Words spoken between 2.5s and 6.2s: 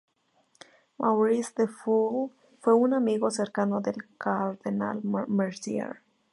fue un amigo cercano del Cardenal Mercier.